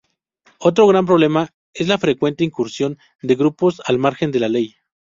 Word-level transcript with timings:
Otro 0.57 0.87
gran 0.87 1.05
problema 1.05 1.53
es 1.75 1.87
la 1.87 1.99
frecuente 1.99 2.43
incursión 2.43 2.97
de 3.21 3.35
grupos 3.35 3.83
al 3.85 3.99
margen 3.99 4.31
de 4.31 4.39
la 4.39 4.49
ley. 4.49 4.73